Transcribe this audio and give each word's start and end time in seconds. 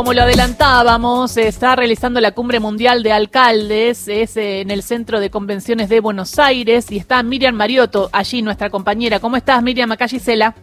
Como 0.00 0.14
lo 0.14 0.22
adelantábamos, 0.22 1.36
está 1.36 1.76
realizando 1.76 2.22
la 2.22 2.32
cumbre 2.32 2.58
mundial 2.58 3.02
de 3.02 3.12
alcaldes, 3.12 4.08
es 4.08 4.34
eh, 4.38 4.62
en 4.62 4.70
el 4.70 4.82
Centro 4.82 5.20
de 5.20 5.28
Convenciones 5.28 5.90
de 5.90 6.00
Buenos 6.00 6.38
Aires 6.38 6.90
y 6.90 6.96
está 6.96 7.22
Miriam 7.22 7.54
Mariotto 7.54 8.08
allí, 8.10 8.40
nuestra 8.40 8.70
compañera. 8.70 9.20
¿Cómo 9.20 9.36
estás, 9.36 9.62
Miriam? 9.62 9.92
Acá 9.92 10.08
Gisela. 10.08 10.54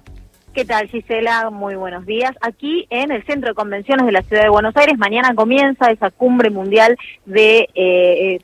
¿Qué 0.56 0.66
tal, 0.66 0.88
Gisela? 0.88 1.52
Muy 1.52 1.76
buenos 1.76 2.08
días. 2.08 2.32
Aquí 2.42 2.88
en 2.90 3.12
el 3.12 3.24
Centro 3.28 3.50
de 3.50 3.54
Convenciones 3.54 4.08
de 4.08 4.12
la 4.12 4.24
Ciudad 4.24 4.42
de 4.42 4.50
Buenos 4.50 4.76
Aires, 4.76 4.98
mañana 4.98 5.36
comienza 5.36 5.92
esa 5.92 6.10
cumbre 6.10 6.50
mundial 6.50 6.98
de 7.28 7.70
eh, 7.76 8.42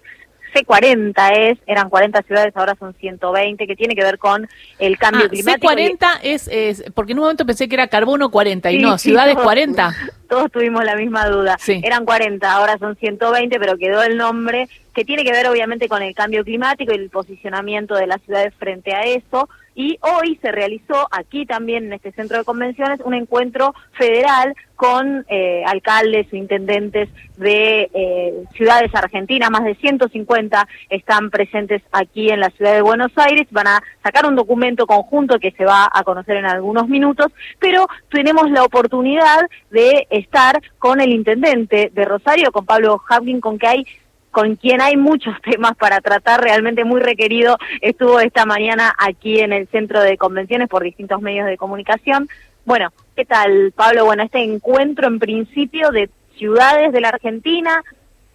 C40 0.53 1.31
es, 1.35 1.57
eran 1.65 1.89
40 1.89 2.21
ciudades, 2.23 2.55
ahora 2.55 2.75
son 2.79 2.93
120, 2.93 3.65
que 3.67 3.75
tiene 3.75 3.95
que 3.95 4.03
ver 4.03 4.17
con 4.17 4.47
el 4.79 4.97
cambio 4.97 5.25
Ah, 5.25 5.29
climático. 5.29 5.71
C40 5.73 6.19
es, 6.23 6.47
es, 6.49 6.83
porque 6.93 7.13
en 7.13 7.19
un 7.19 7.23
momento 7.23 7.45
pensé 7.45 7.67
que 7.67 7.75
era 7.75 7.87
carbono 7.87 8.29
40 8.29 8.71
y 8.71 8.77
Sí, 8.77 8.81
no, 8.81 8.97
sí, 8.97 9.09
ciudades 9.09 9.33
todos- 9.33 9.43
40. 9.45 9.93
Todos 10.29 10.51
tuvimos 10.51 10.83
la 10.83 10.95
misma 10.95 11.27
duda. 11.27 11.57
Sí. 11.59 11.79
Eran 11.83 12.05
40, 12.05 12.51
ahora 12.51 12.77
son 12.79 12.95
120, 12.95 13.59
pero 13.59 13.77
quedó 13.77 14.01
el 14.01 14.17
nombre 14.17 14.67
que 14.95 15.05
tiene 15.05 15.23
que 15.23 15.31
ver 15.31 15.47
obviamente 15.47 15.87
con 15.87 16.01
el 16.01 16.15
cambio 16.15 16.43
climático 16.43 16.91
y 16.91 16.95
el 16.97 17.09
posicionamiento 17.11 17.93
de 17.93 18.07
las 18.07 18.19
ciudades 18.23 18.51
frente 18.57 18.93
a 18.95 19.01
eso. 19.03 19.47
Y 19.75 19.97
hoy 20.01 20.37
se 20.41 20.51
realizó 20.51 21.07
aquí 21.11 21.45
también 21.45 21.85
en 21.85 21.93
este 21.93 22.11
centro 22.11 22.37
de 22.37 22.43
convenciones 22.43 22.99
un 23.03 23.13
encuentro 23.13 23.73
federal 23.93 24.53
con 24.75 25.25
eh, 25.29 25.63
alcaldes 25.65 26.27
o 26.31 26.35
intendentes 26.35 27.09
de 27.37 27.89
eh, 27.93 28.43
ciudades 28.55 28.93
argentinas, 28.93 29.49
más 29.49 29.63
de 29.63 29.75
150 29.75 30.67
están 30.89 31.29
presentes 31.29 31.81
aquí 31.91 32.29
en 32.29 32.39
la 32.39 32.49
ciudad 32.49 32.73
de 32.73 32.81
Buenos 32.81 33.11
Aires, 33.15 33.47
van 33.51 33.67
a 33.67 33.83
sacar 34.03 34.25
un 34.25 34.35
documento 34.35 34.85
conjunto 34.85 35.39
que 35.39 35.51
se 35.51 35.65
va 35.65 35.89
a 35.91 36.03
conocer 36.03 36.37
en 36.37 36.45
algunos 36.45 36.87
minutos, 36.89 37.27
pero 37.59 37.87
tenemos 38.09 38.49
la 38.51 38.63
oportunidad 38.63 39.47
de 39.71 40.07
estar 40.09 40.61
con 40.79 40.99
el 40.99 41.11
intendente 41.11 41.89
de 41.93 42.05
Rosario, 42.05 42.51
con 42.51 42.65
Pablo 42.65 43.01
Havlin, 43.07 43.39
con 43.39 43.57
que 43.57 43.67
hay 43.67 43.85
con 44.33 44.57
quien 44.57 44.81
hay 44.81 44.97
muchos 44.97 45.33
temas 45.49 45.77
para 45.77 46.01
tratar, 46.01 46.41
realmente 46.41 46.83
muy 46.83 46.99
requerido, 46.99 47.57
estuvo 47.79 48.19
esta 48.19 48.45
mañana 48.45 48.93
aquí 48.97 49.39
en 49.39 49.53
el 49.53 49.67
centro 49.69 50.01
de 50.01 50.17
convenciones 50.17 50.67
por 50.67 50.83
distintos 50.83 51.21
medios 51.21 51.45
de 51.47 51.55
comunicación. 51.55 52.27
Bueno, 52.65 52.91
¿qué 53.15 53.23
tal, 53.25 53.71
Pablo? 53.75 54.05
Bueno, 54.05 54.23
este 54.23 54.39
encuentro 54.43 55.07
en 55.07 55.19
principio 55.19 55.91
de 55.91 56.09
ciudades 56.37 56.91
de 56.91 56.99
la 57.01 57.09
Argentina, 57.09 57.81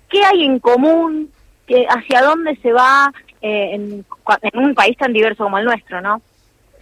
¿qué 0.08 0.22
hay 0.24 0.44
en 0.44 0.58
común? 0.60 1.30
¿Qué- 1.66 1.86
¿Hacia 1.88 2.22
dónde 2.22 2.56
se 2.62 2.72
va 2.72 3.12
eh, 3.42 3.70
en, 3.74 4.04
en 4.42 4.58
un 4.64 4.74
país 4.74 4.96
tan 4.96 5.12
diverso 5.12 5.44
como 5.44 5.58
el 5.58 5.64
nuestro, 5.64 6.00
no? 6.00 6.22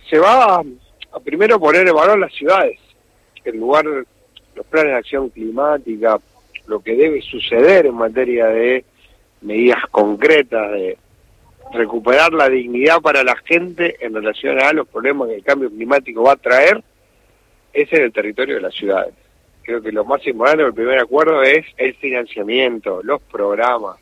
se 0.09 0.19
va 0.21 0.57
a, 0.57 0.61
a 0.61 1.21
primero 1.21 1.59
poner 1.59 1.89
en 1.89 1.95
valor 1.95 2.19
las 2.19 2.33
ciudades, 2.33 2.79
en 3.45 3.59
lugar 3.59 3.85
los 3.87 4.67
planes 4.71 4.93
de 4.93 4.99
acción 4.99 5.29
climática, 5.31 6.19
lo 6.69 6.79
que 6.81 6.95
debe 6.95 7.21
suceder 7.23 7.87
en 7.87 7.95
materia 7.95 8.47
de 8.47 8.85
medidas 9.47 9.83
concretas, 9.91 10.73
de 10.73 10.99
recuperar 11.73 12.33
la 12.33 12.49
dignidad 12.49 13.01
para 13.01 13.25
la 13.25 13.37
gente 13.45 13.97
en 14.01 14.15
relación 14.15 14.61
a 14.61 14.73
los 14.73 14.87
problemas 14.89 15.29
que 15.29 15.37
el 15.37 15.45
cambio 15.45 15.71
climático 15.71 16.23
va 16.23 16.33
a 16.33 16.37
traer, 16.37 16.83
es 17.73 17.93
en 17.93 18.03
el 18.03 18.13
territorio 18.13 18.57
de 18.57 18.61
las 18.63 18.75
ciudades. 18.75 19.15
Creo 19.63 19.83
que 19.83 19.93
lo 19.93 20.05
más 20.05 20.25
importante 20.27 20.65
del 20.65 20.75
primer 20.75 20.99
acuerdo 20.99 21.43
es 21.43 21.65
el 21.77 21.95
financiamiento, 21.95 23.01
los 23.03 23.21
programas, 23.23 23.97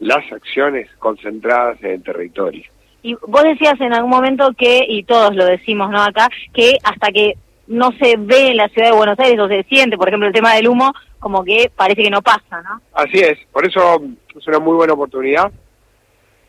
las 0.00 0.30
acciones 0.32 0.88
concentradas 0.98 1.82
en 1.82 1.90
el 1.92 2.02
territorio. 2.02 2.64
Y 3.02 3.14
vos 3.14 3.42
decías 3.42 3.78
en 3.80 3.92
algún 3.92 4.10
momento 4.10 4.50
que, 4.56 4.84
y 4.88 5.02
todos 5.04 5.34
lo 5.34 5.44
decimos 5.44 5.90
¿no? 5.90 6.02
acá, 6.02 6.30
que 6.54 6.78
hasta 6.82 7.12
que 7.12 7.34
no 7.66 7.92
se 7.92 8.16
ve 8.18 8.50
en 8.50 8.58
la 8.58 8.68
ciudad 8.68 8.90
de 8.90 8.96
Buenos 8.96 9.18
Aires 9.18 9.40
o 9.40 9.48
se 9.48 9.62
siente, 9.64 9.96
por 9.96 10.08
ejemplo, 10.08 10.26
el 10.26 10.34
tema 10.34 10.54
del 10.54 10.68
humo, 10.68 10.92
como 11.18 11.44
que 11.44 11.70
parece 11.74 12.02
que 12.02 12.10
no 12.10 12.22
pasa, 12.22 12.62
¿no? 12.62 12.80
Así 12.92 13.18
es, 13.18 13.38
por 13.52 13.66
eso 13.66 14.02
es 14.36 14.46
una 14.46 14.58
muy 14.58 14.74
buena 14.74 14.92
oportunidad. 14.92 15.50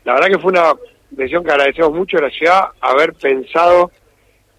La 0.04 0.14
verdad 0.14 0.28
que 0.28 0.40
fue 0.40 0.52
una 0.52 0.74
decisión 1.10 1.44
que 1.44 1.52
agradecemos 1.52 1.94
mucho 1.94 2.18
a 2.18 2.22
la 2.22 2.30
ciudad 2.30 2.66
haber 2.82 3.14
pensado 3.14 3.92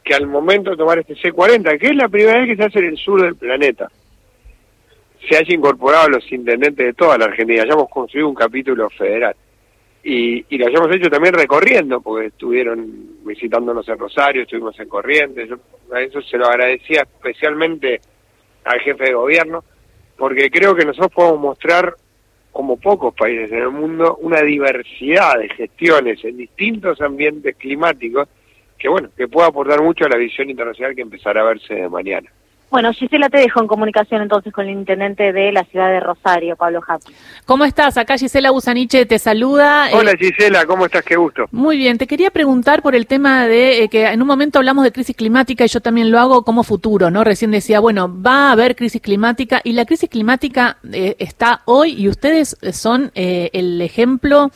que 0.02 0.14
al 0.14 0.26
momento 0.26 0.70
de 0.70 0.76
tomar 0.76 0.98
este 0.98 1.16
C40, 1.16 1.78
que 1.78 1.86
es 1.86 1.96
la 1.96 2.08
primera 2.08 2.38
vez 2.38 2.48
que 2.48 2.56
se 2.56 2.64
hace 2.64 2.78
en 2.78 2.86
el 2.86 2.96
sur 2.96 3.20
del 3.20 3.36
planeta, 3.36 3.90
se 5.28 5.36
haya 5.36 5.54
incorporado 5.54 6.06
a 6.06 6.10
los 6.10 6.32
intendentes 6.32 6.86
de 6.86 6.94
toda 6.94 7.18
la 7.18 7.26
Argentina, 7.26 7.62
hayamos 7.62 7.88
construido 7.88 8.28
un 8.28 8.34
capítulo 8.34 8.88
federal. 8.90 9.34
Y, 10.04 10.44
y 10.48 10.58
lo 10.58 10.68
hayamos 10.68 10.94
hecho 10.94 11.10
también 11.10 11.34
recorriendo, 11.34 12.00
porque 12.00 12.28
estuvieron 12.28 13.15
visitándonos 13.26 13.88
en 13.88 13.98
Rosario, 13.98 14.42
estuvimos 14.42 14.78
en 14.78 14.88
Corrientes, 14.88 15.48
yo 15.48 15.56
a 15.92 16.00
eso 16.00 16.22
se 16.22 16.38
lo 16.38 16.46
agradecía 16.46 17.02
especialmente 17.02 18.00
al 18.64 18.80
jefe 18.80 19.04
de 19.04 19.14
gobierno, 19.14 19.64
porque 20.16 20.50
creo 20.50 20.74
que 20.74 20.84
nosotros 20.84 21.12
podemos 21.12 21.40
mostrar, 21.40 21.94
como 22.52 22.78
pocos 22.78 23.14
países 23.14 23.52
en 23.52 23.58
el 23.58 23.70
mundo, 23.70 24.16
una 24.20 24.40
diversidad 24.40 25.38
de 25.38 25.48
gestiones 25.50 26.24
en 26.24 26.38
distintos 26.38 27.00
ambientes 27.00 27.54
climáticos 27.56 28.28
que, 28.78 28.88
bueno, 28.88 29.10
que 29.16 29.28
puede 29.28 29.48
aportar 29.48 29.82
mucho 29.82 30.06
a 30.06 30.08
la 30.08 30.16
visión 30.16 30.48
internacional 30.48 30.94
que 30.94 31.02
empezará 31.02 31.42
a 31.42 31.44
verse 31.44 31.74
de 31.74 31.88
mañana. 31.88 32.30
Bueno, 32.70 32.92
Gisela 32.92 33.28
te 33.28 33.38
dejo 33.38 33.60
en 33.60 33.68
comunicación 33.68 34.22
entonces 34.22 34.52
con 34.52 34.66
el 34.66 34.72
intendente 34.72 35.32
de 35.32 35.52
la 35.52 35.64
ciudad 35.64 35.88
de 35.88 36.00
Rosario, 36.00 36.56
Pablo 36.56 36.80
Happy. 36.86 37.12
¿Cómo 37.44 37.64
estás? 37.64 37.96
Acá 37.96 38.18
Gisela 38.18 38.50
Busaniche 38.50 39.06
te 39.06 39.18
saluda. 39.18 39.90
Eh, 39.90 39.94
Hola 39.94 40.12
Gisela, 40.18 40.66
¿cómo 40.66 40.86
estás? 40.86 41.04
Qué 41.04 41.16
gusto. 41.16 41.44
Muy 41.52 41.76
bien, 41.76 41.96
te 41.96 42.06
quería 42.08 42.30
preguntar 42.30 42.82
por 42.82 42.96
el 42.96 43.06
tema 43.06 43.46
de 43.46 43.84
eh, 43.84 43.88
que 43.88 44.06
en 44.06 44.20
un 44.20 44.26
momento 44.26 44.58
hablamos 44.58 44.84
de 44.84 44.90
crisis 44.90 45.14
climática 45.14 45.64
y 45.64 45.68
yo 45.68 45.80
también 45.80 46.10
lo 46.10 46.18
hago 46.18 46.42
como 46.42 46.64
futuro, 46.64 47.10
¿no? 47.10 47.22
Recién 47.22 47.52
decía, 47.52 47.78
bueno, 47.78 48.12
va 48.20 48.48
a 48.48 48.52
haber 48.52 48.74
crisis 48.74 49.00
climática 49.00 49.60
y 49.62 49.72
la 49.72 49.84
crisis 49.84 50.10
climática 50.10 50.78
eh, 50.92 51.14
está 51.20 51.62
hoy 51.66 51.92
y 51.92 52.08
ustedes 52.08 52.56
son 52.72 53.12
eh, 53.14 53.50
el 53.52 53.80
ejemplo 53.80 54.50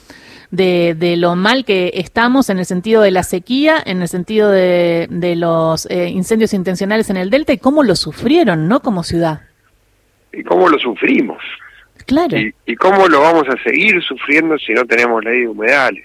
de, 0.51 0.95
de 0.97 1.17
lo 1.17 1.37
mal 1.37 1.65
que 1.65 1.93
estamos 1.95 2.51
en 2.51 2.59
el 2.59 2.67
sentido 2.67 3.03
de 3.03 3.11
la 3.11 3.23
sequía, 3.23 3.83
en 3.85 4.03
el 4.03 4.09
sentido 4.09 4.51
de, 4.51 5.07
de 5.11 5.37
los 5.37 5.87
eh, 5.91 6.09
incendios 6.09 6.55
intencionales 6.55 7.11
en 7.11 7.17
el 7.17 7.31
delta 7.31 7.53
y 7.53 7.59
cómo 7.59 7.83
lo 7.83 7.95
sufrieron, 7.95 8.69
¿no? 8.69 8.81
Como 8.81 9.03
ciudad. 9.03 9.43
¿Y 10.33 10.43
cómo 10.43 10.69
lo 10.69 10.79
sufrimos? 10.79 11.43
Claro. 12.07 12.37
¿Y, 12.37 12.55
y 12.67 12.77
cómo 12.77 13.07
lo 13.09 13.21
vamos 13.21 13.45
a 13.49 13.63
seguir 13.63 14.03
sufriendo 14.03 14.59
si 14.59 14.73
no 14.73 14.85
tenemos 14.85 15.25
ley 15.25 15.43
de 15.43 15.49
humedales? 15.49 16.05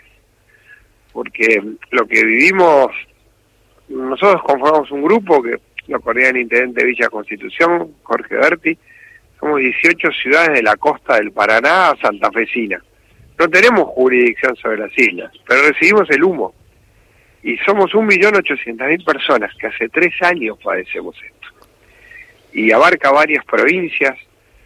Porque 1.12 1.64
lo 1.92 2.06
que 2.06 2.24
vivimos, 2.24 2.88
nosotros 3.88 4.44
conformamos 4.44 4.92
un 4.92 5.02
grupo 5.02 5.42
que 5.42 5.60
lo 5.88 6.00
coordina 6.02 6.30
el 6.30 6.38
intendente 6.38 6.82
de 6.82 6.88
Villa 6.88 7.10
Constitución, 7.10 7.94
Jorge 8.04 8.36
Berti, 8.36 8.78
somos 9.40 9.60
18 9.60 10.12
ciudades 10.12 10.54
de 10.56 10.64
la 10.64 10.76
costa 10.76 11.16
del 11.16 11.32
Paraná 11.32 11.90
a 11.90 11.98
santafesina. 11.98 12.82
No 13.38 13.50
tenemos 13.50 13.86
jurisdicción 13.90 14.56
sobre 14.56 14.78
las 14.78 14.98
islas, 14.98 15.32
pero 15.48 15.64
recibimos 15.64 16.10
el 16.10 16.24
humo. 16.24 16.54
Y 17.44 17.58
somos 17.58 17.92
1.800.000 17.92 19.06
personas 19.06 19.54
que 19.60 19.68
hace 19.68 19.90
tres 19.90 20.14
años 20.22 20.58
padecemos 20.64 21.16
esto. 21.16 21.68
Y 22.54 22.72
abarca 22.72 23.12
varias 23.12 23.46
provincias, 23.46 24.18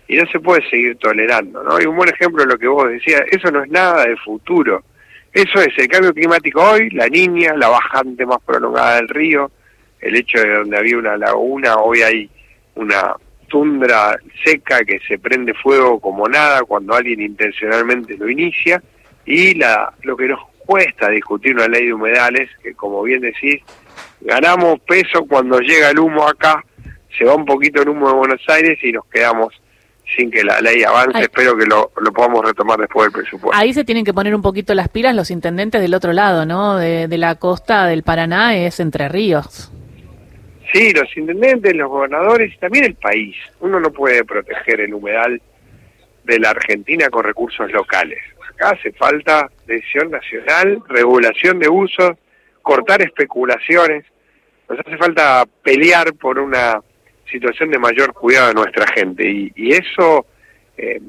y 0.07 0.15
no 0.15 0.25
se 0.27 0.39
puede 0.39 0.67
seguir 0.69 0.97
tolerando, 0.97 1.63
¿no? 1.63 1.79
Y 1.79 1.85
un 1.85 1.95
buen 1.95 2.09
ejemplo 2.09 2.43
de 2.43 2.49
lo 2.49 2.57
que 2.57 2.67
vos 2.67 2.89
decías, 2.89 3.21
eso 3.31 3.51
no 3.51 3.63
es 3.63 3.69
nada 3.69 4.05
de 4.05 4.15
futuro. 4.17 4.83
Eso 5.31 5.61
es 5.61 5.77
el 5.77 5.87
cambio 5.87 6.13
climático 6.13 6.61
hoy, 6.61 6.89
la 6.91 7.07
niña, 7.07 7.53
la 7.55 7.67
bajante 7.69 8.25
más 8.25 8.39
prolongada 8.43 8.95
del 8.95 9.09
río, 9.09 9.51
el 9.99 10.15
hecho 10.15 10.39
de 10.39 10.55
donde 10.55 10.77
había 10.77 10.97
una 10.97 11.17
laguna, 11.17 11.75
hoy 11.77 12.01
hay 12.01 12.29
una 12.75 13.13
tundra 13.49 14.17
seca 14.45 14.85
que 14.85 14.99
se 15.05 15.19
prende 15.19 15.53
fuego 15.53 15.99
como 15.99 16.29
nada 16.29 16.61
cuando 16.61 16.95
alguien 16.95 17.19
intencionalmente 17.19 18.15
lo 18.17 18.29
inicia, 18.29 18.81
y 19.25 19.55
la, 19.55 19.91
lo 20.03 20.15
que 20.15 20.27
nos 20.27 20.39
cuesta 20.59 21.09
discutir 21.09 21.55
una 21.55 21.67
ley 21.67 21.87
de 21.87 21.93
humedales, 21.93 22.49
que 22.63 22.73
como 22.73 23.03
bien 23.03 23.21
decís, 23.21 23.61
ganamos 24.21 24.79
peso 24.81 25.25
cuando 25.25 25.59
llega 25.59 25.89
el 25.89 25.99
humo 25.99 26.27
acá, 26.27 26.63
se 27.17 27.25
va 27.25 27.35
un 27.35 27.45
poquito 27.45 27.81
el 27.81 27.89
humo 27.89 28.07
de 28.07 28.13
Buenos 28.13 28.41
Aires 28.47 28.77
y 28.83 28.91
nos 28.91 29.05
quedamos 29.07 29.53
sin 30.15 30.31
que 30.31 30.43
la 30.43 30.59
ley 30.61 30.83
avance. 30.83 31.21
Espero 31.21 31.57
que 31.57 31.65
lo, 31.65 31.91
lo 31.99 32.11
podamos 32.11 32.45
retomar 32.45 32.79
después 32.79 33.05
del 33.05 33.21
presupuesto. 33.21 33.59
Ahí 33.59 33.73
se 33.73 33.83
tienen 33.83 34.05
que 34.05 34.13
poner 34.13 34.33
un 34.33 34.41
poquito 34.41 34.73
las 34.73 34.89
pilas 34.89 35.15
los 35.15 35.31
intendentes 35.31 35.81
del 35.81 35.93
otro 35.93 36.13
lado, 36.13 36.45
¿no? 36.45 36.77
De, 36.77 37.07
de 37.07 37.17
la 37.17 37.35
costa 37.35 37.85
del 37.85 38.03
Paraná 38.03 38.55
es 38.55 38.79
Entre 38.79 39.09
Ríos. 39.09 39.71
Sí, 40.71 40.93
los 40.93 41.15
intendentes, 41.17 41.75
los 41.75 41.89
gobernadores 41.89 42.53
y 42.53 42.57
también 42.57 42.85
el 42.85 42.95
país. 42.95 43.35
Uno 43.59 43.79
no 43.79 43.91
puede 43.91 44.23
proteger 44.23 44.81
el 44.81 44.93
humedal 44.93 45.41
de 46.23 46.39
la 46.39 46.51
Argentina 46.51 47.09
con 47.09 47.23
recursos 47.23 47.71
locales. 47.71 48.19
Acá 48.53 48.71
hace 48.71 48.91
falta 48.91 49.49
decisión 49.65 50.11
nacional, 50.11 50.81
regulación 50.87 51.59
de 51.59 51.69
usos, 51.69 52.11
cortar 52.61 53.01
especulaciones. 53.01 54.05
Nos 54.67 54.79
hace 54.79 54.97
falta 54.97 55.45
pelear 55.63 56.13
por 56.13 56.37
una 56.37 56.79
situación 57.31 57.71
de 57.71 57.79
mayor 57.79 58.13
cuidado 58.13 58.49
de 58.49 58.53
nuestra 58.53 58.85
gente 58.93 59.27
y, 59.27 59.51
y 59.55 59.71
eso 59.71 60.25
eh, 60.77 61.01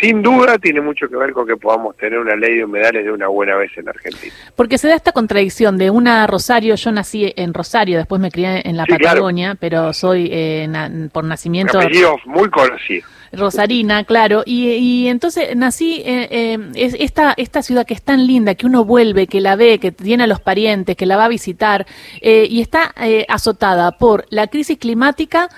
sin 0.00 0.22
duda 0.22 0.58
tiene 0.58 0.80
mucho 0.80 1.08
que 1.08 1.16
ver 1.16 1.32
con 1.32 1.46
que 1.46 1.56
podamos 1.56 1.96
tener 1.96 2.18
una 2.18 2.36
ley 2.36 2.56
de 2.56 2.64
humedales 2.64 3.04
de 3.04 3.12
una 3.12 3.28
buena 3.28 3.56
vez 3.56 3.70
en 3.76 3.88
Argentina. 3.88 4.32
Porque 4.54 4.78
se 4.78 4.88
da 4.88 4.94
esta 4.94 5.12
contradicción 5.12 5.78
de 5.78 5.90
una 5.90 6.26
Rosario, 6.26 6.74
yo 6.74 6.92
nací 6.92 7.32
en 7.36 7.54
Rosario, 7.54 7.98
después 7.98 8.20
me 8.20 8.30
crié 8.30 8.62
en 8.68 8.76
la 8.76 8.84
Patagonia, 8.84 9.56
pero 9.58 9.92
soy 9.92 10.28
eh, 10.30 11.08
por 11.12 11.24
nacimiento... 11.24 11.78
muy 12.26 12.50
conocido. 12.50 13.06
Rosarina, 13.32 14.04
claro, 14.04 14.44
y, 14.46 15.08
entonces 15.08 15.54
nací, 15.56 16.00
eh, 16.06 16.28
eh, 16.30 16.94
esta, 17.00 17.34
esta 17.36 17.60
ciudad 17.60 17.84
que 17.84 17.92
es 17.92 18.02
tan 18.02 18.26
linda, 18.26 18.54
que 18.54 18.66
uno 18.66 18.84
vuelve, 18.84 19.26
que 19.26 19.40
la 19.40 19.56
ve, 19.56 19.78
que 19.78 19.92
tiene 19.92 20.24
a 20.24 20.26
los 20.26 20.40
parientes, 20.40 20.96
que 20.96 21.06
la 21.06 21.16
va 21.16 21.26
a 21.26 21.28
visitar, 21.28 21.86
y 22.22 22.60
está 22.60 22.94
azotada 23.28 23.92
por 23.92 24.26
la 24.30 24.46
crisis 24.46 24.78
climática, 24.78 25.48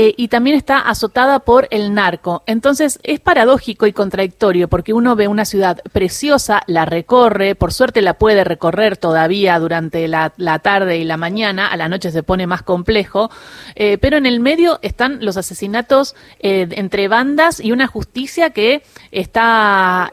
eh, 0.00 0.14
y 0.16 0.28
también 0.28 0.56
está 0.56 0.78
azotada 0.78 1.40
por 1.40 1.66
el 1.72 1.92
narco. 1.92 2.44
Entonces 2.46 3.00
es 3.02 3.18
paradójico 3.18 3.84
y 3.84 3.92
contradictorio 3.92 4.68
porque 4.68 4.92
uno 4.92 5.16
ve 5.16 5.26
una 5.26 5.44
ciudad 5.44 5.80
preciosa, 5.90 6.62
la 6.68 6.84
recorre, 6.84 7.56
por 7.56 7.72
suerte 7.72 8.00
la 8.00 8.14
puede 8.14 8.44
recorrer 8.44 8.96
todavía 8.96 9.58
durante 9.58 10.06
la, 10.06 10.30
tarde 10.62 10.98
y 10.98 11.04
la 11.04 11.16
mañana, 11.16 11.66
a 11.66 11.76
la 11.76 11.88
noche 11.88 12.12
se 12.12 12.22
pone 12.22 12.46
más 12.46 12.62
complejo, 12.62 13.28
eh, 13.74 13.98
pero 13.98 14.16
en 14.16 14.26
el 14.26 14.38
medio 14.38 14.78
están 14.82 15.18
los 15.20 15.36
asesinatos 15.36 16.14
eh, 16.38 16.68
entre 16.70 17.08
bandas 17.08 17.58
y 17.58 17.72
una 17.72 17.88
justicia 17.88 18.50
que 18.50 18.84
está 19.10 20.12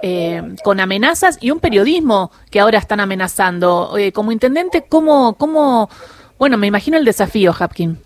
con 0.63 0.79
amenazas 0.79 1.37
y 1.41 1.51
un 1.51 1.59
periodismo 1.59 2.31
que 2.49 2.59
ahora 2.59 2.79
están 2.79 3.01
amenazando. 3.01 3.95
como 4.15 4.31
intendente, 4.31 4.85
¿cómo, 4.89 5.35
¿cómo, 5.35 5.91
bueno, 6.39 6.57
me 6.57 6.65
imagino 6.65 6.97
el 6.97 7.05
desafío, 7.05 7.53
Hapkin 7.53 8.04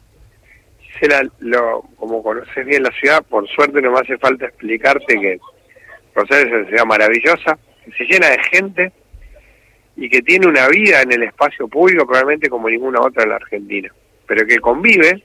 lo, 1.39 1.81
como 1.97 2.21
conoces 2.23 2.65
bien 2.65 2.83
la 2.83 2.91
ciudad, 2.91 3.23
por 3.23 3.47
suerte 3.47 3.81
no 3.81 3.91
me 3.91 3.99
hace 3.99 4.17
falta 4.17 4.45
explicarte 4.45 5.19
que 5.19 5.39
Rosario 6.13 6.47
es 6.47 6.53
una 6.53 6.67
ciudad 6.67 6.85
maravillosa, 6.85 7.57
que 7.85 7.91
se 7.91 8.03
llena 8.05 8.29
de 8.29 8.39
gente 8.51 8.91
y 9.95 10.09
que 10.09 10.21
tiene 10.21 10.47
una 10.47 10.67
vida 10.67 11.01
en 11.01 11.11
el 11.11 11.23
espacio 11.23 11.67
público 11.67 12.05
probablemente 12.05 12.49
como 12.49 12.69
ninguna 12.69 13.01
otra 13.01 13.23
en 13.23 13.29
la 13.29 13.35
Argentina, 13.35 13.93
pero 14.25 14.45
que 14.45 14.59
convive 14.59 15.23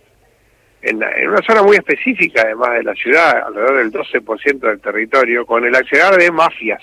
en, 0.83 0.97
una 0.97 1.43
zona 1.43 1.63
muy 1.63 1.77
específica 1.77 2.43
además 2.43 2.73
de 2.73 2.83
la 2.83 2.95
ciudad, 2.95 3.43
alrededor 3.47 3.77
del 3.79 3.93
12% 3.93 4.59
del 4.59 4.81
territorio, 4.81 5.47
con 5.47 5.65
el 5.65 5.75
accionar 5.75 6.17
de 6.17 6.31
mafias. 6.31 6.83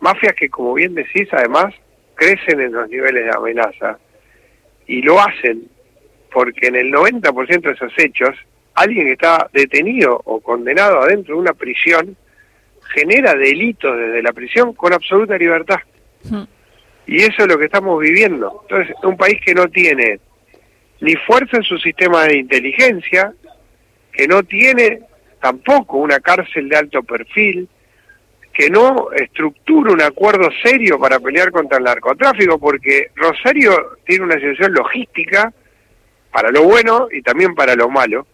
Mafias 0.00 0.34
que, 0.34 0.50
como 0.50 0.74
bien 0.74 0.94
decís, 0.94 1.28
además 1.32 1.74
crecen 2.14 2.60
en 2.60 2.72
los 2.72 2.88
niveles 2.88 3.24
de 3.24 3.30
amenaza 3.30 3.98
y 4.86 5.02
lo 5.02 5.18
hacen 5.20 5.68
porque 6.34 6.66
en 6.66 6.74
el 6.74 6.92
90% 6.92 7.60
de 7.60 7.70
esos 7.70 7.92
hechos, 7.96 8.36
alguien 8.74 9.06
que 9.06 9.12
está 9.12 9.48
detenido 9.52 10.20
o 10.24 10.40
condenado 10.40 11.02
adentro 11.02 11.36
de 11.36 11.40
una 11.40 11.54
prisión 11.54 12.16
genera 12.92 13.34
delitos 13.34 13.96
desde 13.96 14.20
la 14.20 14.32
prisión 14.32 14.72
con 14.72 14.92
absoluta 14.92 15.38
libertad. 15.38 15.78
Hmm. 16.28 16.42
Y 17.06 17.18
eso 17.18 17.42
es 17.42 17.46
lo 17.46 17.56
que 17.56 17.66
estamos 17.66 18.00
viviendo. 18.00 18.62
Entonces, 18.62 18.96
un 19.04 19.16
país 19.16 19.40
que 19.46 19.54
no 19.54 19.68
tiene 19.68 20.18
ni 21.00 21.14
fuerza 21.14 21.58
en 21.58 21.62
su 21.62 21.78
sistema 21.78 22.24
de 22.24 22.38
inteligencia, 22.38 23.32
que 24.12 24.26
no 24.26 24.42
tiene 24.42 25.02
tampoco 25.40 25.98
una 25.98 26.18
cárcel 26.18 26.68
de 26.68 26.76
alto 26.76 27.04
perfil, 27.04 27.68
que 28.52 28.70
no 28.70 29.12
estructura 29.12 29.92
un 29.92 30.02
acuerdo 30.02 30.48
serio 30.64 30.98
para 30.98 31.20
pelear 31.20 31.52
contra 31.52 31.78
el 31.78 31.84
narcotráfico, 31.84 32.58
porque 32.58 33.10
Rosario 33.14 33.98
tiene 34.04 34.24
una 34.24 34.34
situación 34.34 34.72
logística 34.72 35.52
para 36.34 36.50
lo 36.50 36.64
bueno 36.64 37.06
y 37.12 37.22
también 37.22 37.54
para 37.54 37.76
lo 37.76 37.88
malo, 37.88 38.26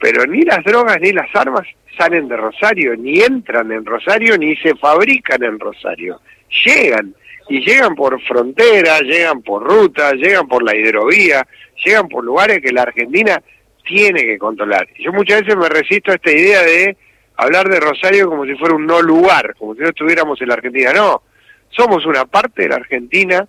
pero 0.00 0.24
ni 0.24 0.40
las 0.40 0.64
drogas 0.64 0.98
ni 1.02 1.12
las 1.12 1.28
armas 1.36 1.66
salen 1.98 2.26
de 2.26 2.34
Rosario, 2.38 2.96
ni 2.96 3.20
entran 3.20 3.70
en 3.70 3.84
Rosario, 3.84 4.38
ni 4.38 4.56
se 4.56 4.74
fabrican 4.74 5.42
en 5.42 5.60
Rosario. 5.60 6.22
Llegan, 6.64 7.14
y 7.50 7.60
llegan 7.60 7.94
por 7.94 8.18
frontera, 8.22 9.00
llegan 9.00 9.42
por 9.42 9.64
ruta, 9.64 10.14
llegan 10.14 10.48
por 10.48 10.62
la 10.62 10.74
hidrovía, 10.74 11.46
llegan 11.84 12.08
por 12.08 12.24
lugares 12.24 12.62
que 12.62 12.72
la 12.72 12.84
Argentina 12.84 13.42
tiene 13.84 14.22
que 14.22 14.38
controlar. 14.38 14.88
Yo 14.98 15.12
muchas 15.12 15.42
veces 15.42 15.54
me 15.54 15.68
resisto 15.68 16.10
a 16.10 16.14
esta 16.14 16.32
idea 16.32 16.62
de 16.62 16.96
hablar 17.36 17.68
de 17.68 17.80
Rosario 17.80 18.30
como 18.30 18.46
si 18.46 18.54
fuera 18.54 18.76
un 18.76 18.86
no 18.86 19.02
lugar, 19.02 19.54
como 19.58 19.74
si 19.74 19.82
no 19.82 19.90
estuviéramos 19.90 20.40
en 20.40 20.48
la 20.48 20.54
Argentina. 20.54 20.94
No, 20.94 21.20
somos 21.68 22.06
una 22.06 22.24
parte 22.24 22.62
de 22.62 22.68
la 22.70 22.76
Argentina 22.76 23.46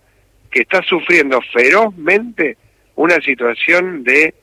que 0.51 0.63
está 0.63 0.81
sufriendo 0.83 1.39
ferozmente 1.53 2.57
una 2.95 3.19
situación 3.21 4.03
de, 4.03 4.33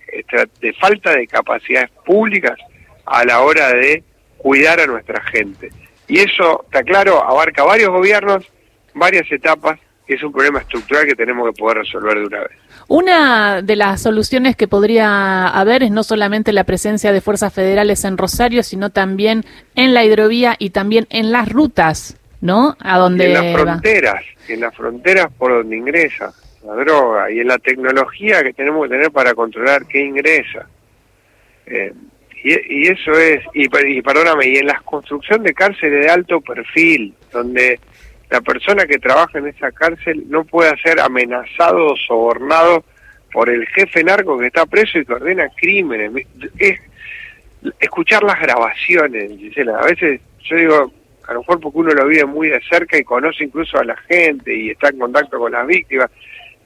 de 0.60 0.72
falta 0.74 1.14
de 1.14 1.26
capacidades 1.26 1.90
públicas 2.04 2.58
a 3.06 3.24
la 3.24 3.40
hora 3.40 3.72
de 3.72 4.02
cuidar 4.38 4.80
a 4.80 4.86
nuestra 4.86 5.22
gente. 5.22 5.70
Y 6.08 6.18
eso, 6.18 6.64
está 6.64 6.82
claro, 6.82 7.22
abarca 7.24 7.62
varios 7.62 7.90
gobiernos, 7.90 8.44
varias 8.94 9.30
etapas, 9.30 9.78
y 10.08 10.14
es 10.14 10.22
un 10.24 10.32
problema 10.32 10.58
estructural 10.58 11.06
que 11.06 11.14
tenemos 11.14 11.48
que 11.48 11.60
poder 11.60 11.78
resolver 11.78 12.18
de 12.18 12.26
una 12.26 12.40
vez. 12.40 12.50
Una 12.88 13.62
de 13.62 13.76
las 13.76 14.02
soluciones 14.02 14.56
que 14.56 14.66
podría 14.66 15.46
haber 15.46 15.84
es 15.84 15.92
no 15.92 16.02
solamente 16.02 16.52
la 16.52 16.64
presencia 16.64 17.12
de 17.12 17.20
fuerzas 17.20 17.52
federales 17.52 18.04
en 18.04 18.18
Rosario, 18.18 18.64
sino 18.64 18.90
también 18.90 19.44
en 19.76 19.94
la 19.94 20.04
hidrovía 20.04 20.56
y 20.58 20.70
también 20.70 21.06
en 21.10 21.30
las 21.30 21.48
rutas, 21.48 22.16
¿no? 22.40 22.76
A 22.80 22.98
donde 22.98 23.26
en 23.26 23.34
las 23.34 23.62
fronteras, 23.62 24.24
en 24.48 24.60
las 24.60 24.74
fronteras 24.74 25.28
por 25.38 25.52
donde 25.52 25.76
ingresa 25.76 26.32
la 26.64 26.74
droga 26.74 27.30
y 27.30 27.40
en 27.40 27.48
la 27.48 27.58
tecnología 27.58 28.42
que 28.42 28.52
tenemos 28.52 28.84
que 28.84 28.94
tener 28.94 29.10
para 29.10 29.34
controlar 29.34 29.86
qué 29.86 30.00
ingresa. 30.00 30.68
Eh, 31.66 31.92
y, 32.42 32.88
eso 32.88 33.12
es, 33.12 33.44
y, 33.52 33.64
y 33.64 34.02
perdóname, 34.02 34.48
y 34.48 34.56
en 34.56 34.66
la 34.66 34.80
construcción 34.80 35.42
de 35.42 35.52
cárceles 35.52 36.06
de 36.06 36.10
alto 36.10 36.40
perfil, 36.40 37.14
donde 37.30 37.78
la 38.30 38.40
persona 38.40 38.86
que 38.86 38.98
trabaja 38.98 39.38
en 39.38 39.48
esa 39.48 39.70
cárcel 39.72 40.24
no 40.28 40.44
pueda 40.44 40.74
ser 40.78 41.00
amenazado 41.00 41.92
o 41.92 41.96
sobornado 41.96 42.84
por 43.32 43.50
el 43.50 43.66
jefe 43.68 44.02
narco 44.02 44.38
que 44.38 44.46
está 44.46 44.66
preso 44.66 44.98
y 44.98 45.04
que 45.04 45.12
ordena 45.12 45.48
crímenes. 45.50 46.26
Es, 46.58 46.80
escuchar 47.78 48.22
las 48.22 48.40
grabaciones, 48.40 49.32
Gisela, 49.36 49.78
a 49.78 49.86
veces 49.86 50.20
yo 50.44 50.56
digo, 50.56 50.92
a 51.26 51.34
lo 51.34 51.40
mejor 51.40 51.60
porque 51.60 51.78
uno 51.78 51.92
lo 51.92 52.06
vive 52.06 52.24
muy 52.24 52.48
de 52.48 52.60
cerca 52.62 52.96
y 52.96 53.04
conoce 53.04 53.44
incluso 53.44 53.78
a 53.78 53.84
la 53.84 53.96
gente 53.96 54.54
y 54.54 54.70
está 54.70 54.88
en 54.88 54.98
contacto 54.98 55.38
con 55.38 55.52
las 55.52 55.66
víctimas, 55.66 56.10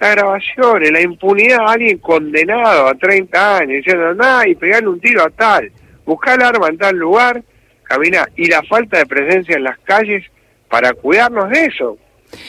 las 0.05 0.17
grabaciones, 0.17 0.91
la 0.91 1.01
impunidad 1.01 1.59
de 1.59 1.73
alguien 1.73 1.99
condenado 1.99 2.89
a 2.89 2.95
30 2.95 3.57
años, 3.59 3.77
diciendo, 3.77 4.15
nada, 4.15 4.47
y 4.47 4.55
pegarle 4.55 4.89
un 4.89 5.01
tiro 5.01 5.23
a 5.23 5.31
tal, 5.31 5.71
buscar 6.05 6.39
el 6.39 6.47
arma 6.47 6.69
en 6.69 6.79
tal 6.79 6.97
lugar, 6.97 7.43
caminar, 7.85 8.31
y 8.37 8.47
la 8.47 8.63
falta 8.63 8.99
de 8.99 9.07
presencia 9.07 9.57
en 9.57 9.65
las 9.65 9.79
calles 9.81 10.25
para 10.69 10.93
cuidarnos 10.93 11.49
de 11.51 11.65
eso. 11.65 11.99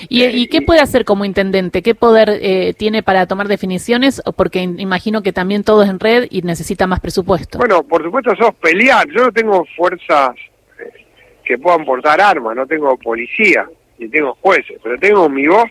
¿Y, 0.09 0.47
qué 0.47 0.63
puede 0.63 0.81
hacer 0.81 1.05
como 1.05 1.25
intendente? 1.25 1.83
¿Qué 1.83 1.93
poder 1.93 2.39
eh, 2.41 2.73
tiene 2.75 3.03
para 3.03 3.27
tomar 3.27 3.47
definiciones? 3.47 4.21
Porque 4.35 4.63
imagino 4.63 5.21
que 5.21 5.31
también 5.31 5.63
todo 5.63 5.83
es 5.83 5.89
en 5.89 5.99
red 5.99 6.27
y 6.31 6.41
necesita 6.41 6.87
más 6.87 7.01
presupuesto. 7.01 7.59
Bueno, 7.59 7.83
por 7.83 8.03
supuesto, 8.03 8.35
sos 8.35 8.55
pelear. 8.55 9.07
Yo 9.09 9.25
no 9.25 9.31
tengo 9.31 9.63
fuerzas 9.77 10.31
eh, 10.79 11.05
que 11.43 11.59
puedan 11.59 11.85
portar 11.85 12.19
armas, 12.19 12.55
no 12.55 12.65
tengo 12.65 12.97
policía, 12.97 13.69
ni 13.99 14.09
tengo 14.09 14.35
jueces, 14.41 14.79
pero 14.81 14.97
tengo 14.97 15.29
mi 15.29 15.45
voz 15.45 15.69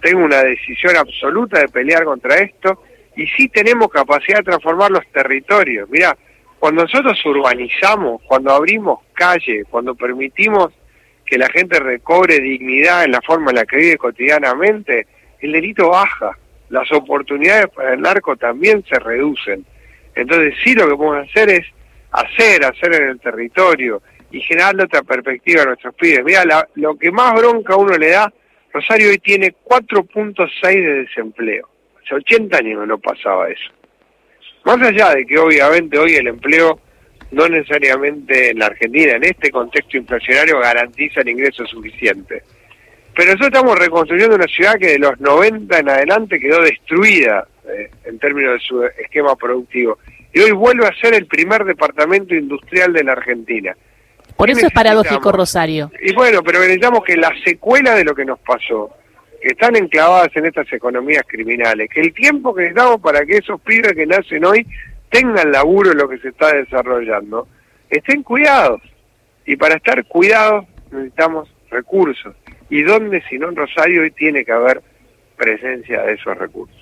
tengo 0.00 0.24
una 0.24 0.42
decisión 0.42 0.96
absoluta 0.96 1.60
de 1.60 1.68
pelear 1.68 2.04
contra 2.04 2.36
esto 2.36 2.82
y 3.16 3.26
sí 3.26 3.48
tenemos 3.48 3.88
capacidad 3.88 4.38
de 4.38 4.44
transformar 4.44 4.90
los 4.90 5.06
territorios. 5.12 5.88
Mira, 5.90 6.16
cuando 6.58 6.82
nosotros 6.82 7.18
urbanizamos, 7.24 8.20
cuando 8.26 8.52
abrimos 8.52 9.00
calles, 9.14 9.66
cuando 9.70 9.94
permitimos 9.94 10.72
que 11.24 11.38
la 11.38 11.48
gente 11.48 11.78
recobre 11.78 12.40
dignidad 12.40 13.04
en 13.04 13.12
la 13.12 13.22
forma 13.22 13.50
en 13.50 13.56
la 13.56 13.64
que 13.64 13.76
vive 13.76 13.96
cotidianamente, 13.96 15.06
el 15.40 15.52
delito 15.52 15.90
baja, 15.90 16.36
las 16.68 16.90
oportunidades 16.92 17.68
para 17.68 17.94
el 17.94 18.00
narco 18.00 18.36
también 18.36 18.84
se 18.88 18.98
reducen. 18.98 19.64
Entonces 20.14 20.54
sí 20.62 20.74
lo 20.74 20.88
que 20.88 20.96
podemos 20.96 21.28
hacer 21.28 21.50
es 21.50 21.66
hacer, 22.10 22.64
hacer 22.64 22.94
en 22.94 23.08
el 23.10 23.20
territorio 23.20 24.02
y 24.30 24.40
generar 24.40 24.80
otra 24.80 25.02
perspectiva 25.02 25.62
a 25.62 25.66
nuestros 25.66 25.94
pibes. 25.94 26.24
Mira, 26.24 26.68
lo 26.74 26.96
que 26.96 27.10
más 27.10 27.34
bronca 27.34 27.76
uno 27.76 27.96
le 27.96 28.10
da 28.10 28.32
Rosario 28.72 29.10
hoy 29.10 29.18
tiene 29.18 29.54
4.6 29.64 30.62
de 30.62 30.94
desempleo. 31.04 31.68
Hace 32.02 32.14
80 32.14 32.58
años 32.58 32.86
no 32.86 32.98
pasaba 32.98 33.48
eso. 33.48 33.70
Más 34.64 34.80
allá 34.80 35.14
de 35.14 35.26
que 35.26 35.38
obviamente 35.38 35.98
hoy 35.98 36.14
el 36.14 36.28
empleo 36.28 36.80
no 37.32 37.48
necesariamente 37.48 38.50
en 38.50 38.58
la 38.58 38.66
Argentina, 38.66 39.12
en 39.14 39.24
este 39.24 39.50
contexto 39.50 39.96
inflacionario, 39.96 40.58
garantiza 40.58 41.20
el 41.20 41.28
ingreso 41.28 41.64
suficiente. 41.66 42.42
Pero 43.14 43.32
nosotros 43.32 43.48
estamos 43.48 43.78
reconstruyendo 43.78 44.36
una 44.36 44.46
ciudad 44.46 44.78
que 44.78 44.92
de 44.92 44.98
los 44.98 45.18
90 45.20 45.78
en 45.78 45.88
adelante 45.88 46.40
quedó 46.40 46.62
destruida 46.62 47.46
eh, 47.68 47.90
en 48.04 48.18
términos 48.18 48.54
de 48.54 48.60
su 48.60 48.82
esquema 48.84 49.36
productivo. 49.36 49.98
Y 50.32 50.40
hoy 50.40 50.52
vuelve 50.52 50.86
a 50.86 50.94
ser 51.00 51.14
el 51.14 51.26
primer 51.26 51.64
departamento 51.64 52.34
industrial 52.34 52.92
de 52.92 53.04
la 53.04 53.12
Argentina. 53.12 53.76
Por 54.36 54.50
eso 54.50 54.66
es 54.66 54.72
paradójico, 54.72 55.32
Rosario. 55.32 55.90
Y 56.02 56.14
bueno, 56.14 56.42
pero 56.42 56.60
necesitamos 56.60 57.04
que 57.04 57.16
la 57.16 57.32
secuela 57.44 57.94
de 57.94 58.04
lo 58.04 58.14
que 58.14 58.24
nos 58.24 58.38
pasó, 58.40 58.90
que 59.40 59.48
están 59.48 59.76
enclavadas 59.76 60.30
en 60.34 60.46
estas 60.46 60.72
economías 60.72 61.24
criminales, 61.26 61.88
que 61.92 62.00
el 62.00 62.12
tiempo 62.12 62.54
que 62.54 62.62
necesitamos 62.62 63.00
para 63.00 63.24
que 63.24 63.38
esos 63.38 63.60
pibes 63.60 63.92
que 63.92 64.06
nacen 64.06 64.44
hoy 64.44 64.66
tengan 65.10 65.50
laburo 65.50 65.92
en 65.92 65.98
lo 65.98 66.08
que 66.08 66.18
se 66.18 66.28
está 66.28 66.54
desarrollando, 66.54 67.48
estén 67.88 68.22
cuidados. 68.22 68.80
Y 69.46 69.56
para 69.56 69.76
estar 69.76 70.04
cuidados 70.06 70.66
necesitamos 70.90 71.48
recursos. 71.70 72.34
¿Y 72.68 72.82
dónde, 72.82 73.22
si 73.28 73.38
no 73.38 73.48
en 73.48 73.56
Rosario, 73.56 74.02
hoy 74.02 74.12
tiene 74.12 74.44
que 74.44 74.52
haber 74.52 74.80
presencia 75.36 76.02
de 76.02 76.14
esos 76.14 76.36
recursos? 76.38 76.79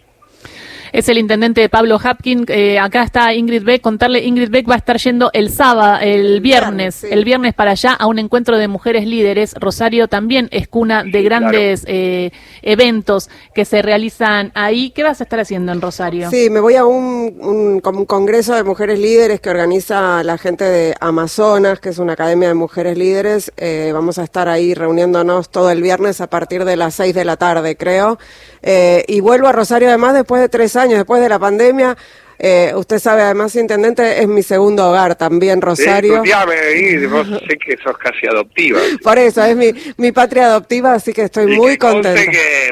Es 0.93 1.09
el 1.09 1.19
intendente 1.19 1.69
Pablo 1.69 1.99
Hapkin. 2.03 2.45
Eh, 2.49 2.79
acá 2.79 3.03
está 3.03 3.35
Ingrid 3.35 3.63
Beck. 3.63 3.83
Contarle, 3.83 4.25
Ingrid 4.25 4.51
Beck 4.51 4.69
va 4.69 4.75
a 4.75 4.79
estar 4.79 4.99
yendo 4.99 5.31
el 5.33 5.51
sábado, 5.51 5.99
el 6.01 6.41
viernes, 6.41 7.05
el 7.05 7.25
viernes 7.25 7.55
para 7.55 7.73
allá 7.73 7.93
a 7.93 8.07
un 8.07 8.19
encuentro 8.19 8.59
de 8.59 8.69
mujeres 8.69 9.07
líderes. 9.07 9.55
Rosario 9.55 10.09
también 10.09 10.49
es 10.51 10.69
cuna 10.69 11.05
de 11.05 11.23
grandes 11.23 11.85
eh, 11.87 12.33
eventos 12.63 13.29
que 13.55 13.65
se 13.65 13.83
realizan 13.83 14.53
ahí. 14.55 14.91
¿Qué 14.91 15.03
vas 15.03 15.21
a 15.21 15.25
estar 15.25 15.41
haciendo 15.41 15.73
en 15.73 15.81
Rosario? 15.81 16.31
Sí, 16.31 16.51
me 16.51 16.61
voy 16.61 16.75
a 16.77 16.85
un, 16.85 17.37
un, 17.41 17.81
congreso 18.07 18.55
de 18.55 18.65
mujeres 18.65 18.99
líderes 18.99 19.41
que 19.41 19.51
organiza 19.51 20.23
la 20.23 20.39
gente 20.39 20.65
de 20.65 20.95
Amazonas, 21.01 21.81
que 21.81 21.91
es 21.91 21.99
una 21.99 22.15
academia 22.15 22.49
de 22.49 22.55
mujeres 22.55 22.97
líderes. 22.97 23.53
Eh, 23.57 23.91
vamos 23.93 24.19
a 24.19 24.25
estar 24.25 24.49
ahí 24.49 24.75
reuniéndonos 24.75 25.51
todo 25.51 25.71
el 25.71 25.83
viernes 25.83 26.21
a 26.21 26.29
partir 26.29 26.65
de 26.65 26.77
las 26.77 26.95
seis 26.95 27.15
de 27.15 27.25
la 27.25 27.37
tarde, 27.37 27.77
creo. 27.77 28.19
y 28.63 29.21
vuelvo 29.21 29.47
a 29.49 29.53
Rosario 29.53 29.89
además 29.89 30.15
después 30.15 30.41
de 30.41 30.49
tres 30.49 30.77
años 30.77 30.78
después 30.87 31.21
de 31.21 31.29
la 31.29 31.39
pandemia. 31.39 31.97
Eh, 32.39 32.73
usted 32.77 32.99
sabe, 32.99 33.23
además, 33.23 33.57
intendente, 33.57 34.23
es 34.23 34.29
mi 34.29 34.43
segundo 34.43 34.89
hogar 34.89 35.17
también, 35.17 35.61
Rosario. 35.61 36.23
Sí, 36.25 37.07
vos 37.07 37.27
sé 37.27 37.59
que 37.59 37.77
sos 37.83 37.99
casi 37.99 38.27
adoptiva. 38.29 38.79
Por 39.03 39.19
eso, 39.19 39.43
es 39.45 39.57
mi, 39.57 39.73
mi 39.97 40.13
patria 40.13 40.47
adoptiva, 40.47 40.95
así 40.95 41.13
que 41.13 41.23
estoy 41.23 41.57
muy 41.57 41.77
contenta. 41.77 42.31
que 42.31 42.71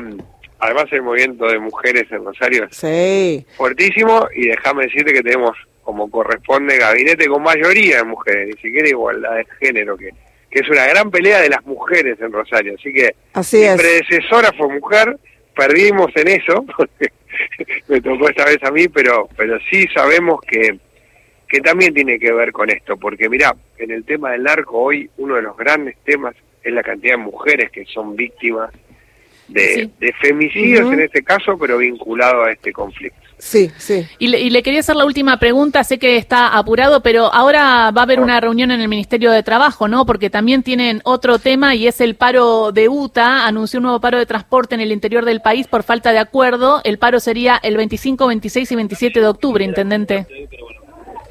además 0.61 0.85
el 0.93 1.03
movimiento 1.03 1.47
de 1.47 1.59
mujeres 1.59 2.05
en 2.11 2.25
Rosario 2.25 2.65
es 2.71 2.77
sí. 2.77 3.45
fuertísimo 3.57 4.29
y 4.35 4.49
déjame 4.49 4.85
decirte 4.85 5.13
que 5.13 5.23
tenemos, 5.23 5.57
como 5.83 6.09
corresponde, 6.11 6.79
gabinete 6.79 7.27
con 7.27 7.43
mayoría 7.43 7.99
de 7.99 8.05
mujeres, 8.05 8.55
ni 8.55 8.63
siquiera 8.63 8.89
igualdad 8.89 9.35
de 9.35 9.47
género, 9.61 9.97
que, 9.97 10.11
que 10.49 10.61
es 10.61 10.69
una 10.69 10.87
gran 10.87 11.11
pelea 11.11 11.41
de 11.41 11.51
las 11.51 11.65
mujeres 11.67 12.21
en 12.21 12.33
Rosario. 12.33 12.77
Así 12.79 12.93
que 12.93 13.17
así 13.33 13.59
mi 13.59 13.77
predecesora 13.77 14.53
fue 14.57 14.69
mujer, 14.69 15.19
perdimos 15.57 16.11
en 16.15 16.29
eso, 16.29 16.65
porque 16.77 17.11
me 17.89 18.01
tocó 18.01 18.29
esta 18.29 18.45
vez 18.45 18.63
a 18.63 18.71
mí, 18.71 18.89
pero, 18.89 19.29
pero 19.37 19.59
sí 19.71 19.87
sabemos 19.95 20.41
que, 20.41 20.79
que 21.49 21.61
también 21.61 21.95
tiene 21.95 22.19
que 22.19 22.33
ver 22.33 22.53
con 22.53 22.71
esto, 22.71 22.97
porque 22.97 23.29
mira, 23.29 23.55
en 23.79 23.91
el 23.91 24.05
tema 24.05 24.33
del 24.33 24.45
narco 24.45 24.79
hoy 24.79 25.09
uno 25.19 25.37
de 25.37 25.43
los 25.43 25.57
grandes 25.57 25.97
temas 26.05 26.35
es 26.63 26.73
la 26.73 26.83
cantidad 26.83 27.15
de 27.15 27.25
mujeres 27.25 27.71
que 27.71 27.85
son 27.87 28.17
víctimas 28.17 28.71
de, 29.49 29.89
de 30.01 30.13
femicidios 30.15 30.93
en 30.93 31.01
este 31.01 31.23
caso, 31.23 31.57
pero 31.59 31.79
vinculado 31.79 32.45
a 32.45 32.53
este 32.53 32.73
conflicto. 32.73 33.26
Sí, 33.39 33.71
sí. 33.77 34.07
Y 34.19 34.29
le, 34.29 34.63
quería 34.63 34.81
hacer 34.81 34.97
la 34.97 35.05
última 35.05 35.39
pregunta, 35.39 35.85
sé 35.85 35.99
que 35.99 36.17
está 36.17 36.57
apurado, 36.57 37.03
pero 37.03 37.33
ahora 37.33 37.91
va 37.91 38.01
a 38.01 38.05
haber 38.05 38.21
una 38.21 38.41
reunión 38.41 38.71
en 38.71 38.81
el 38.81 38.89
Ministerio 38.89 39.31
de 39.31 39.43
Trabajo, 39.43 39.89
¿no? 39.89 40.07
Porque 40.07 40.31
también 40.31 40.63
tienen 40.63 41.03
otro 41.05 41.39
tema 41.39 41.75
y 41.75 41.87
es 41.87 42.01
el 42.01 42.15
paro 42.15 42.73
de 42.73 42.89
UTA, 42.89 43.47
anunció 43.47 43.79
un 43.79 43.85
nuevo 43.85 44.01
paro 44.01 44.19
de 44.19 44.25
transporte 44.25 44.75
en 44.75 44.81
el 44.81 44.91
interior 44.91 45.25
del 45.27 45.43
país 45.43 45.67
por 45.67 45.83
falta 45.83 46.13
de 46.13 46.19
acuerdo. 46.19 46.81
El 46.85 46.99
paro 46.99 47.21
sería 47.21 47.61
el 47.63 47.77
25, 47.77 48.27
26 48.27 48.73
y 48.73 48.77
27 48.77 49.21
de 49.21 49.27
octubre, 49.27 49.65
intendente. 49.65 50.27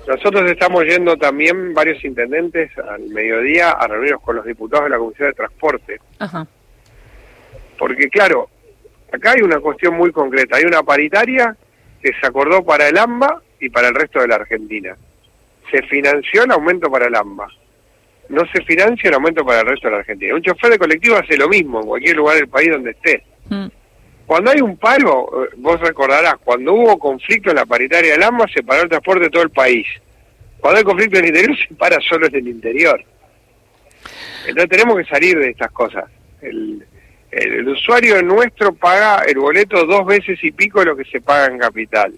Nosotros 0.08 0.50
estamos 0.52 0.84
yendo 0.84 1.18
también 1.18 1.74
varios 1.74 2.04
intendentes 2.06 2.70
al 2.78 3.02
mediodía 3.10 3.72
a 3.72 3.88
reunirnos 3.88 4.22
con 4.22 4.36
los 4.36 4.46
diputados 4.46 4.86
de 4.86 4.92
la 4.92 4.98
Comisión 5.00 5.30
de 5.30 5.34
Transporte. 5.34 6.00
Ajá. 6.20 6.46
Porque 7.80 8.08
claro, 8.10 8.48
acá 9.12 9.32
hay 9.32 9.42
una 9.42 9.60
cuestión 9.60 9.96
muy 9.96 10.12
concreta, 10.12 10.58
hay 10.58 10.66
una 10.66 10.84
paritaria 10.84 11.58
que 12.06 12.14
se 12.20 12.28
acordó 12.28 12.64
para 12.64 12.88
el 12.88 13.00
AMBA 13.00 13.42
y 13.60 13.68
para 13.70 13.88
el 13.88 13.96
resto 13.96 14.20
de 14.20 14.28
la 14.28 14.36
Argentina. 14.36 14.96
Se 15.72 15.82
financió 15.88 16.44
el 16.44 16.52
aumento 16.52 16.92
para 16.92 17.08
el 17.08 17.16
AMBA. 17.16 17.48
No 18.30 18.44
se 18.54 18.62
financia 18.62 19.08
el 19.08 19.16
aumento 19.16 19.44
para 19.44 19.62
el 19.62 19.66
resto 19.66 19.88
de 19.88 19.94
la 19.94 20.00
Argentina. 20.02 20.36
Un 20.36 20.44
chofer 20.44 20.70
de 20.70 20.78
colectivo 20.78 21.16
hace 21.16 21.36
lo 21.36 21.50
mismo 21.50 21.82
en 21.82 21.88
cualquier 21.88 22.16
lugar 22.16 22.36
del 22.36 22.48
país 22.48 22.70
donde 22.70 22.92
esté. 22.92 23.24
Mm. 23.50 23.66
Cuando 24.28 24.52
hay 24.52 24.62
un 24.62 24.78
paro, 24.78 25.46
eh, 25.46 25.56
vos 25.58 25.80
recordarás, 25.80 26.36
cuando 26.44 26.74
hubo 26.74 27.00
conflicto 27.00 27.50
en 27.50 27.56
la 27.56 27.66
paritaria 27.66 28.12
del 28.12 28.22
AMBA, 28.22 28.46
se 28.54 28.62
paró 28.62 28.84
el 28.84 28.90
transporte 28.90 29.24
de 29.24 29.30
todo 29.32 29.42
el 29.42 29.50
país. 29.50 29.88
Cuando 30.60 30.78
hay 30.78 30.84
conflicto 30.84 31.18
en 31.18 31.26
el 31.26 31.30
interior, 31.30 31.58
se 31.68 31.74
para 31.74 32.00
solo 32.02 32.28
en 32.28 32.36
el 32.36 32.48
interior. 32.48 33.04
Entonces 34.48 34.70
tenemos 34.70 34.96
que 34.98 35.06
salir 35.06 35.40
de 35.40 35.50
estas 35.50 35.72
cosas. 35.72 36.06
El, 36.40 36.86
el, 37.36 37.68
usuario 37.68 38.22
nuestro 38.22 38.74
paga 38.74 39.24
el 39.28 39.38
boleto 39.38 39.86
dos 39.86 40.06
veces 40.06 40.42
y 40.42 40.52
pico 40.52 40.84
lo 40.84 40.96
que 40.96 41.04
se 41.04 41.20
paga 41.20 41.48
en 41.48 41.60
capital. 41.60 42.14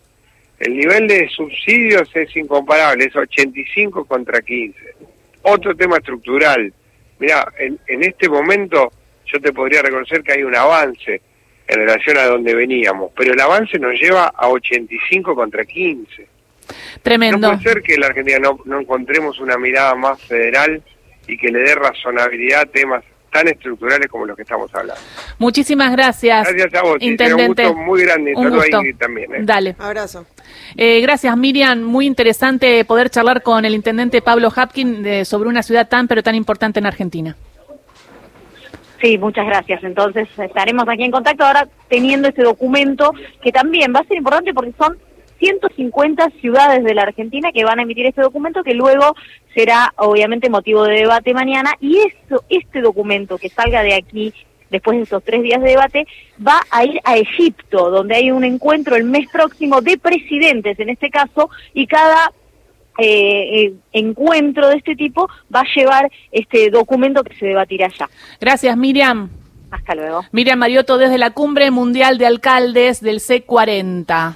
El 0.59 0.77
nivel 0.77 1.07
de 1.07 1.27
subsidios 1.29 2.09
es 2.15 2.35
incomparable, 2.35 3.05
es 3.05 3.15
85 3.15 4.05
contra 4.05 4.41
15. 4.41 4.79
Otro 5.43 5.75
tema 5.75 5.97
estructural. 5.97 6.71
Mira, 7.19 7.51
en, 7.57 7.79
en 7.87 8.03
este 8.03 8.29
momento 8.29 8.91
yo 9.25 9.39
te 9.39 9.51
podría 9.53 9.81
reconocer 9.81 10.21
que 10.21 10.33
hay 10.33 10.43
un 10.43 10.55
avance 10.55 11.21
en 11.67 11.79
relación 11.79 12.17
a 12.17 12.25
donde 12.25 12.53
veníamos, 12.53 13.11
pero 13.15 13.33
el 13.33 13.39
avance 13.39 13.77
nos 13.79 13.99
lleva 13.99 14.27
a 14.27 14.47
85 14.49 15.35
contra 15.35 15.65
15. 15.65 16.27
Tremendo. 17.01 17.37
No 17.37 17.59
puede 17.59 17.73
ser 17.73 17.81
que 17.81 17.95
en 17.95 18.01
la 18.01 18.07
Argentina 18.07 18.39
no, 18.39 18.59
no 18.65 18.81
encontremos 18.81 19.39
una 19.39 19.57
mirada 19.57 19.95
más 19.95 20.21
federal 20.21 20.81
y 21.27 21.37
que 21.37 21.49
le 21.49 21.59
dé 21.59 21.75
razonabilidad 21.75 22.61
a 22.61 22.65
temas 22.65 23.03
tan 23.37 23.47
estructurales 23.47 24.07
como 24.07 24.25
los 24.25 24.35
que 24.35 24.41
estamos 24.43 24.73
hablando. 24.73 25.01
Muchísimas 25.37 25.91
gracias. 25.91 26.47
Gracias 26.51 26.73
a 26.81 26.83
vos, 26.83 26.97
Intendente. 26.99 27.67
Un 27.67 27.73
gusto 27.73 27.85
muy 27.85 28.03
grande. 28.03 28.33
Un 28.35 28.49
gusto. 28.49 28.81
también. 28.97 29.35
¿eh? 29.35 29.37
Dale. 29.41 29.75
Abrazo. 29.77 30.25
Eh, 30.75 31.01
gracias, 31.01 31.35
Miriam. 31.37 31.81
Muy 31.81 32.05
interesante 32.05 32.83
poder 32.85 33.09
charlar 33.09 33.43
con 33.43 33.65
el 33.65 33.73
intendente 33.73 34.21
Pablo 34.21 34.51
Hapkin 34.55 35.25
sobre 35.25 35.49
una 35.49 35.63
ciudad 35.63 35.87
tan, 35.87 36.07
pero 36.07 36.23
tan 36.23 36.35
importante 36.35 36.79
en 36.79 36.85
Argentina. 36.85 37.35
Sí, 39.01 39.17
muchas 39.17 39.45
gracias. 39.45 39.83
Entonces 39.83 40.27
estaremos 40.37 40.85
aquí 40.87 41.03
en 41.03 41.11
contacto 41.11 41.45
ahora 41.45 41.67
teniendo 41.87 42.29
este 42.29 42.43
documento 42.43 43.13
que 43.41 43.51
también 43.51 43.93
va 43.95 43.99
a 43.99 44.03
ser 44.05 44.17
importante 44.17 44.53
porque 44.53 44.73
son 44.77 44.97
150 45.39 46.29
ciudades 46.41 46.83
de 46.83 46.93
la 46.93 47.03
Argentina 47.03 47.51
que 47.51 47.63
van 47.63 47.79
a 47.79 47.83
emitir 47.83 48.05
este 48.05 48.21
documento 48.21 48.63
que 48.63 48.73
luego 48.73 49.15
será 49.53 49.93
obviamente 49.97 50.49
motivo 50.49 50.83
de 50.83 50.95
debate 50.95 51.33
mañana 51.33 51.73
y 51.79 51.97
eso, 51.97 52.43
este 52.49 52.81
documento 52.81 53.37
que 53.37 53.49
salga 53.49 53.83
de 53.83 53.93
aquí 53.93 54.33
después 54.69 54.97
de 54.97 55.03
esos 55.03 55.23
tres 55.23 55.43
días 55.43 55.61
de 55.61 55.69
debate, 55.69 56.07
va 56.45 56.59
a 56.71 56.83
ir 56.83 56.99
a 57.03 57.17
Egipto, 57.17 57.89
donde 57.89 58.15
hay 58.15 58.31
un 58.31 58.43
encuentro 58.43 58.95
el 58.95 59.05
mes 59.05 59.27
próximo 59.31 59.81
de 59.81 59.97
presidentes 59.97 60.79
en 60.79 60.89
este 60.89 61.09
caso, 61.09 61.49
y 61.73 61.87
cada 61.87 62.31
eh, 62.97 63.65
eh, 63.65 63.73
encuentro 63.93 64.67
de 64.69 64.77
este 64.77 64.95
tipo 64.95 65.29
va 65.53 65.61
a 65.61 65.75
llevar 65.75 66.11
este 66.31 66.69
documento 66.69 67.23
que 67.23 67.35
se 67.35 67.45
debatirá 67.47 67.85
allá. 67.85 68.09
Gracias, 68.39 68.75
Miriam. 68.75 69.29
Hasta 69.69 69.95
luego. 69.95 70.23
Miriam 70.31 70.59
Mariotto 70.59 70.97
desde 70.97 71.17
la 71.17 71.31
Cumbre 71.31 71.71
Mundial 71.71 72.17
de 72.17 72.25
Alcaldes 72.25 73.01
del 73.01 73.19
C40. 73.19 74.35